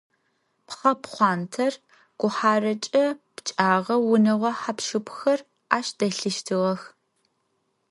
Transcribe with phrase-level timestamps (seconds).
[0.67, 1.73] Пхъэ пхъуантэр
[2.19, 3.05] гухьарэкӏэ
[3.35, 5.39] пкӏагъэу, унэгъо хьап-щыпхэр
[5.77, 6.81] ащ дэлъыщтыгъэх.